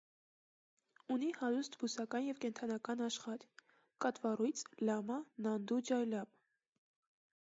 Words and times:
Ունի 1.15 1.27
հարուստ 1.41 1.77
բուսական 1.83 2.25
և 2.29 2.41
կենդանական 2.45 3.03
աշխարհ 3.09 3.45
(կատվառյուծ, 4.07 4.65
լամա, 4.91 5.19
նանդու 5.49 5.83
ջայլամ)։ 5.91 6.33